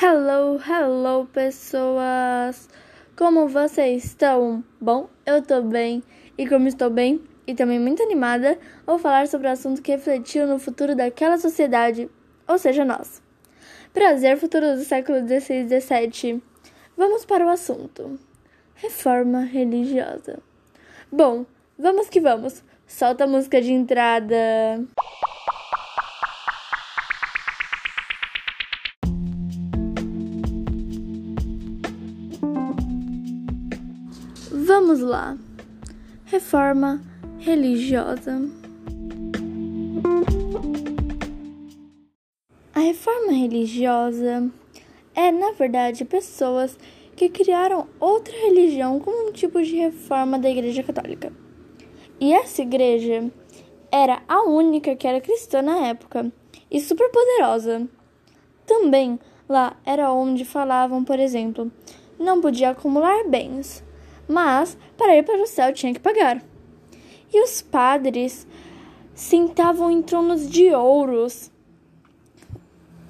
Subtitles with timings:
[0.00, 2.68] Hello, hello, pessoas!
[3.16, 4.62] Como vocês estão?
[4.80, 6.04] Bom, eu tô bem,
[6.38, 8.56] e como estou bem e também muito animada,
[8.86, 12.08] vou falar sobre o assunto que refletiu no futuro daquela sociedade,
[12.46, 13.20] ou seja, nós.
[13.92, 16.42] Prazer, futuro do século XVI e XVII.
[16.96, 18.20] Vamos para o assunto:
[18.76, 20.38] reforma religiosa.
[21.10, 21.44] Bom,
[21.76, 22.62] vamos que vamos!
[22.86, 24.36] Solta a música de entrada!
[34.50, 35.36] Vamos lá.
[36.24, 37.02] Reforma
[37.38, 38.48] religiosa.
[42.74, 44.50] A reforma religiosa
[45.14, 46.78] é, na verdade, pessoas
[47.14, 51.30] que criaram outra religião como um tipo de reforma da Igreja Católica.
[52.18, 53.30] E essa igreja
[53.92, 56.32] era a única que era cristã na época
[56.70, 57.86] e super poderosa.
[58.64, 61.70] Também lá era onde falavam, por exemplo,
[62.18, 63.86] não podia acumular bens
[64.28, 66.42] mas para ir para o céu tinha que pagar.
[67.32, 68.46] E os padres
[69.14, 71.50] sentavam em tronos de ouros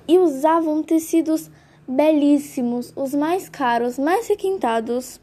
[0.07, 1.51] e usavam tecidos
[1.87, 5.21] belíssimos, os mais caros, mais requintados.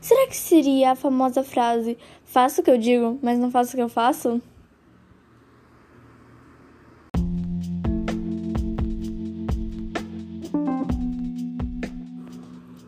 [0.00, 3.76] Será que seria a famosa frase: faço o que eu digo, mas não faço o
[3.76, 4.42] que eu faço?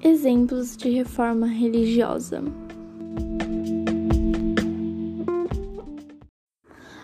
[0.09, 2.41] Exemplos de reforma religiosa.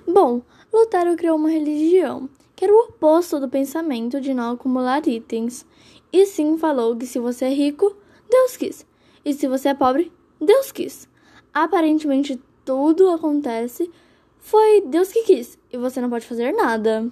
[0.07, 0.41] Bom,
[0.73, 5.67] Lutero criou uma religião que era o oposto do pensamento de não acumular itens,
[6.13, 7.93] e sim falou que se você é rico,
[8.31, 8.87] Deus quis,
[9.25, 11.09] e se você é pobre, Deus quis.
[11.53, 13.91] Aparentemente tudo acontece
[14.39, 17.11] foi Deus que quis, e você não pode fazer nada.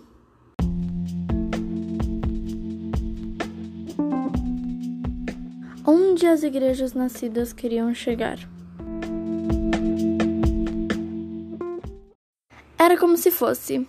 [5.91, 8.39] Onde as igrejas nascidas queriam chegar.
[12.79, 13.85] Era como se fosse: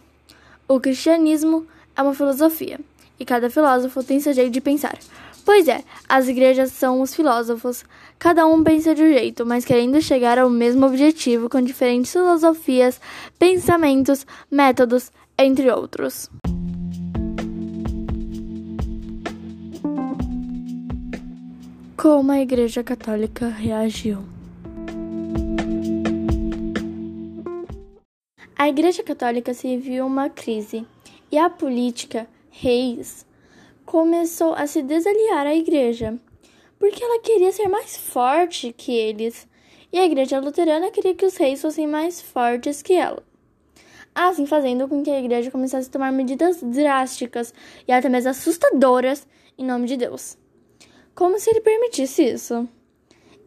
[0.68, 2.80] o cristianismo é uma filosofia,
[3.20, 4.98] e cada filósofo tem seu jeito de pensar.
[5.46, 7.86] Pois é, as igrejas são os filósofos,
[8.18, 13.00] cada um pensa de um jeito, mas querendo chegar ao mesmo objetivo com diferentes filosofias,
[13.38, 16.30] pensamentos, métodos, entre outros.
[22.02, 24.26] Como a Igreja Católica reagiu?
[28.58, 30.84] A Igreja Católica se viu uma crise
[31.32, 33.24] e a política, reis,
[33.86, 36.18] começou a se desaliar à Igreja,
[36.80, 39.48] porque ela queria ser mais forte que eles,
[39.94, 43.22] e a Igreja Luterana queria que os reis fossem mais fortes que ela.
[44.16, 47.54] Assim fazendo com que a Igreja começasse a tomar medidas drásticas
[47.88, 50.42] e até mesmo assustadoras em nome de Deus
[51.16, 52.68] como se ele permitisse isso.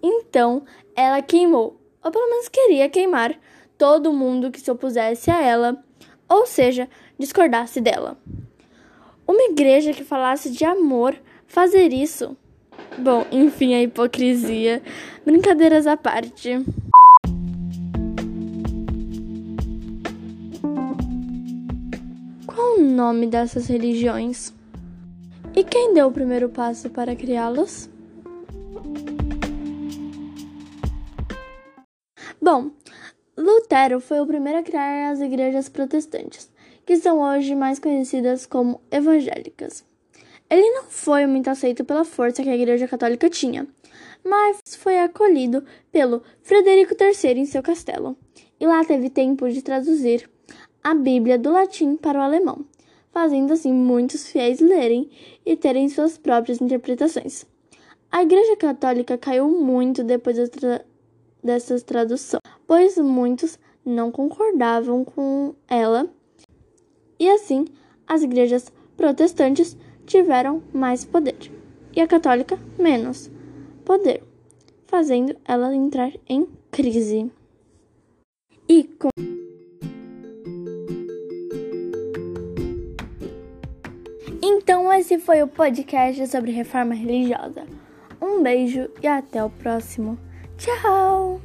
[0.03, 0.65] Então,
[0.95, 3.39] ela queimou, ou pelo menos queria queimar,
[3.79, 5.83] todo mundo que se opusesse a ela,
[6.29, 6.89] ou seja,
[7.19, 8.19] discordasse dela.
[9.27, 11.17] Uma igreja que falasse de amor
[11.47, 12.37] fazer isso.
[12.99, 14.83] Bom, enfim, a hipocrisia.
[15.25, 16.51] Brincadeiras à parte.
[22.47, 24.53] Qual o nome dessas religiões?
[25.57, 27.89] E quem deu o primeiro passo para criá-los?
[32.43, 32.73] Bom,
[33.39, 36.51] Lutero foi o primeiro a criar as igrejas protestantes,
[36.85, 39.85] que são hoje mais conhecidas como evangélicas.
[40.51, 43.65] Ele não foi muito aceito pela força que a Igreja Católica tinha,
[44.25, 48.17] mas foi acolhido pelo Frederico III em seu castelo,
[48.59, 50.29] e lá teve tempo de traduzir
[50.83, 52.67] a Bíblia do latim para o alemão
[53.15, 55.09] fazendo assim muitos fiéis lerem
[55.47, 57.47] e terem suas próprias interpretações.
[58.11, 60.85] A Igreja Católica caiu muito depois tra
[61.43, 66.11] dessas traduções, pois muitos não concordavam com ela,
[67.19, 67.67] e assim
[68.07, 69.77] as igrejas protestantes
[70.07, 71.37] tiveram mais poder
[71.95, 73.31] e a católica menos
[73.85, 74.23] poder,
[74.87, 77.31] fazendo ela entrar em crise.
[78.69, 79.34] E com
[84.99, 87.67] esse foi o podcast sobre reforma religiosa.
[88.21, 90.19] Um beijo e até o próximo.
[90.57, 91.41] Tchau!